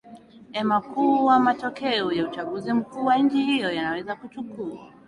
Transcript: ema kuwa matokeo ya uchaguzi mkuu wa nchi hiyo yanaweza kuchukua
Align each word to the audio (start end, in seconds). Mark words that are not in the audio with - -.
ema 0.53 0.81
kuwa 0.81 1.39
matokeo 1.39 2.11
ya 2.11 2.27
uchaguzi 2.27 2.73
mkuu 2.73 3.05
wa 3.05 3.17
nchi 3.17 3.43
hiyo 3.45 3.71
yanaweza 3.71 4.15
kuchukua 4.15 4.93